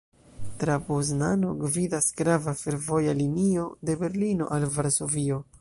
Tra 0.61 0.77
Poznano 0.87 1.51
gvidas 1.59 2.09
grava 2.21 2.55
fervoja 2.63 3.15
linio 3.23 3.69
de 3.91 4.01
Berlino 4.03 4.53
al 4.59 4.71
Varsovio. 4.79 5.43